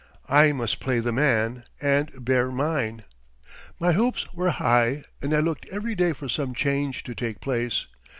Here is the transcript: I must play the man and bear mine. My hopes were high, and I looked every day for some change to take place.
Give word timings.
I 0.29 0.51
must 0.51 0.79
play 0.79 0.99
the 0.99 1.11
man 1.11 1.63
and 1.79 2.25
bear 2.25 2.49
mine. 2.51 3.03
My 3.79 3.91
hopes 3.91 4.25
were 4.33 4.49
high, 4.49 5.03
and 5.21 5.31
I 5.31 5.41
looked 5.41 5.67
every 5.67 5.93
day 5.93 6.11
for 6.13 6.27
some 6.27 6.55
change 6.55 7.03
to 7.03 7.13
take 7.13 7.39
place. 7.39 7.85